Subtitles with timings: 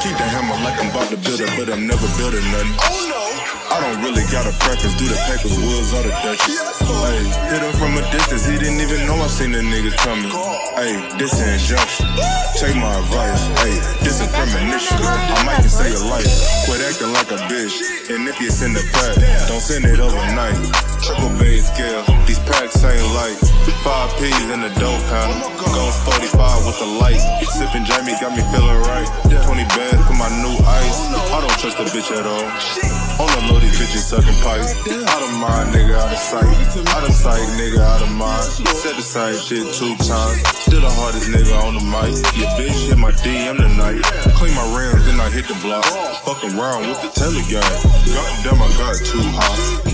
[0.00, 2.72] Keep the hammer like I'm about to build it, but I'm never building nothing.
[2.88, 3.20] Oh no.
[3.68, 6.56] I don't really got a preference, do the papers, woods, or the Dutchess.
[6.80, 7.20] Hey,
[7.52, 10.32] hit him from a distance, he didn't even know I seen the nigga coming.
[10.72, 12.08] Hey, this an injunction.
[12.56, 13.44] Take my advice.
[13.60, 15.04] Hey, this a premonition.
[15.04, 16.26] I might can save your life.
[16.64, 17.76] Quit acting like a bitch.
[18.08, 19.20] And if you send a pack,
[19.52, 20.56] don't send it overnight.
[21.04, 23.36] Triple beam scale, these packs ain't like
[23.84, 25.48] five P's in the dope panel.
[25.56, 27.20] Going 45 with the light.
[27.48, 29.29] Sipping Jamie got me feeling right.
[31.60, 32.48] Trust a bitch at all.
[33.20, 34.64] On the low, these bitches sucking pipe.
[34.64, 36.48] Out of mind, nigga, out of sight.
[36.88, 38.44] Out of sight, nigga, out of mind.
[38.80, 40.40] Said the same shit two times.
[40.64, 42.16] Still the hardest nigga on the mic.
[42.40, 44.00] Your bitch hit my DM tonight.
[44.40, 45.84] Clean my rims, then I hit the block.
[46.24, 47.60] Fuck around with the telegram.
[48.08, 49.89] Goddamn, I got too hot.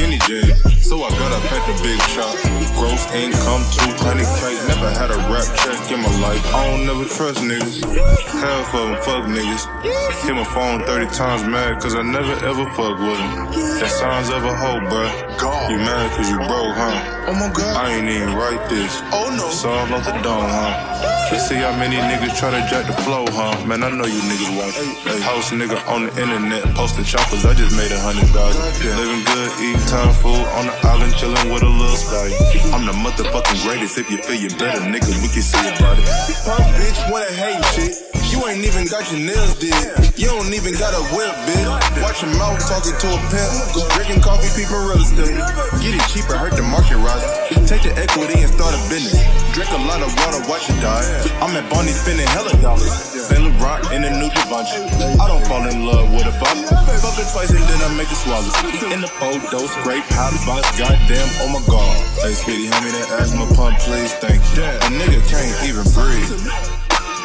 [0.00, 0.52] Skinny.
[0.80, 2.34] So I gotta pack the big shot.
[2.74, 4.68] Gross income, 200k.
[4.68, 6.42] Never had a rap check in my life.
[6.54, 7.84] I don't never trust niggas.
[8.40, 9.64] Half of them fuck niggas.
[10.24, 13.52] Hit my phone 30 times mad, cause I never ever fuck with them.
[13.80, 15.70] That sounds of a hoe, bruh.
[15.70, 17.26] You mad cause you broke, huh?
[17.28, 17.76] Oh my god.
[17.76, 19.00] I ain't even write this.
[19.12, 19.46] Oh no.
[19.70, 21.19] All off the dome, huh?
[21.30, 23.54] Let's see how many niggas try to jack the flow, huh?
[23.64, 24.74] Man, I know you niggas watch.
[25.22, 27.46] House nigga on the internet, posting choppers.
[27.46, 28.60] I just made a hundred thousand.
[28.82, 32.74] Living good, eating time food on the island, chilling with a little stallion.
[32.74, 33.96] I'm the motherfucking greatest.
[33.96, 36.06] If you feel you better, nigga, we can see about it.
[36.42, 38.19] Punk bitch wanna hate shit.
[38.30, 39.74] You ain't even got your nails did.
[40.14, 41.66] You don't even got a whip, bitch.
[41.98, 43.52] Watch your mouth talking to a pimp.
[43.98, 45.34] Drinking coffee, peeping real estate.
[45.82, 47.26] Get it cheaper, hurt the market rise.
[47.66, 49.18] Take the equity and start a business.
[49.50, 51.02] Drink a lot of water, watch it die.
[51.42, 52.86] I'm at Bonnie spending hella dollars.
[53.26, 54.78] Saint Laurent in the new Givenchy.
[55.18, 56.70] I don't fall in love with a bottle.
[57.02, 58.46] Fuck her twice and then I make it swallow.
[58.94, 61.98] In the photo, scrape, hot box, goddamn, oh my god.
[62.22, 64.62] Hey, Speedy, hand me that asthma pump, please, thank you.
[64.62, 66.79] A nigga can't even breathe.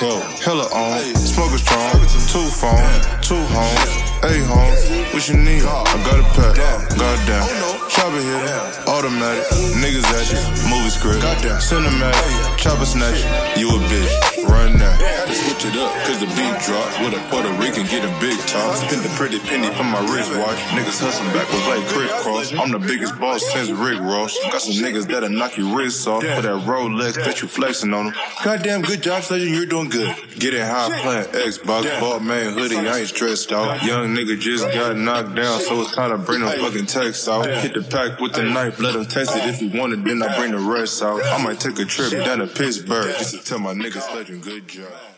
[0.00, 1.90] Yo, hella on, smoker strong,
[2.30, 3.90] two phones, two homes,
[4.30, 5.12] eight homes.
[5.12, 5.64] What you need?
[5.66, 6.54] I got a pack,
[6.94, 7.42] goddamn.
[7.66, 8.46] Oh, chopper here,
[8.86, 9.42] automatic,
[9.74, 13.26] niggas at you, movie script, goddamn, cinematic, chopper snatch,
[13.58, 14.98] you a bitch, run that.
[14.98, 18.38] Had to switch it up, cause the beat drop, with a Puerto Rican getting big
[18.50, 18.74] top.
[18.74, 22.52] Spend the pretty penny for my wristwatch, niggas hustling backwards like crisscross.
[22.58, 24.36] I'm the biggest boss since Rick Ross.
[24.50, 28.06] Got some niggas that'll knock your wrists off, for that Rolex that you flexing on
[28.06, 28.14] them.
[28.42, 30.14] Goddamn good job, Sledge, you're doing good.
[30.38, 33.82] Get Getting high playing Xbox, bought man hoodie, I ain't stressed out.
[33.82, 37.46] Young nigga just got knocked down, so it's time to bring them fucking texts out.
[37.46, 40.22] Hit the pack with the knife, let him test it if you want it, then
[40.22, 41.22] I bring the rest out.
[41.22, 44.68] I might take a trip down to Pittsburgh just to tell my niggas legend good
[44.68, 45.17] job.